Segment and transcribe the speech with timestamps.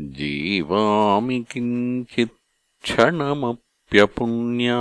[0.00, 4.78] जीवामि किञ्चित्क्षणमप् प्यपुण्या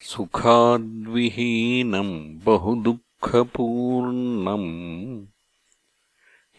[0.00, 5.26] सुखाद्विहीनम् बहुदुःखपूर्णम्।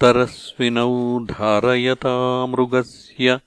[0.01, 3.41] तरस्विनौ धारयता मृगस्य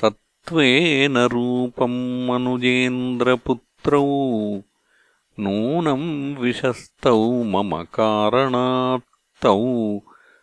[0.00, 4.06] सत्त्वेन रूपम् मनुजेन्द्रपुत्रौ।
[5.38, 9.64] नूनम् विशस्तौ मम कारणात्तौ।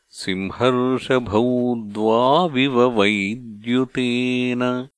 [0.09, 4.89] सिंहर्षभौ द्वाविव वैद्युतेन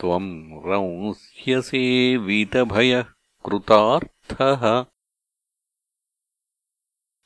[0.00, 3.04] त्वम् रंस्यसे वीतभयः
[3.46, 4.84] कृतार्थः।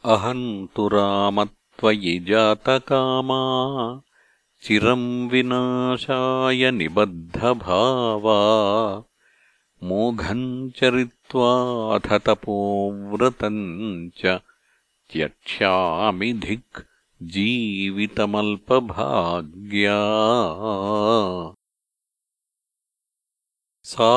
[0.04, 0.88] अहम् तु
[1.84, 3.40] रामत्वयि जातकामा
[4.62, 8.38] चिरम् विनाशाय निबद्धभावा
[9.88, 13.62] मोघम् चरित्वाथ तपोव्रतम्
[14.18, 14.40] च
[15.10, 16.80] त्यक्ष्यामि धिक्
[17.32, 18.40] जीवितमल्पभाग्या।
[23.90, 24.12] सा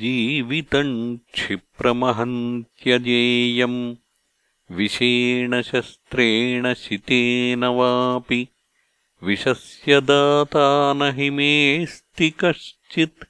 [0.00, 0.96] जीवितम्
[1.34, 3.80] क्षिप्रमहम् त्यजेयम्
[4.70, 8.46] विषेण शस्त्रेण शितेन वापि
[9.22, 13.24] विषस्य दाता न हि मेऽस्ति कश्चित्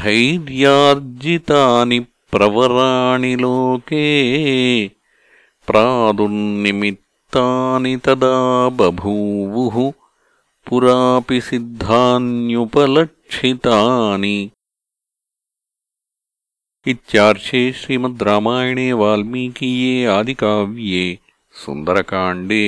[0.00, 1.98] धैर्यार्जितानि
[2.32, 4.04] प्रवराणि लोके
[5.68, 8.36] प्रादुर्निमित्तानि तदा
[8.78, 9.76] बभूवुः
[10.68, 14.38] पुरापि सिद्धान्युपलक्षितानि
[16.92, 21.04] इत्यार्षे श्रीमद् रामायणे वाल्मीकीये आदिकाव्ये
[21.64, 22.64] सुन्दरकाण्डे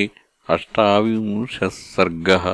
[0.55, 2.47] अष्टाविंशः सर्गः